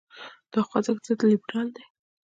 [0.51, 1.83] دا خوځښت ضد لیبرال دی.